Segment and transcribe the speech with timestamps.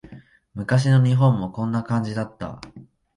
[0.55, 2.59] 昔の日本もこんな感じだった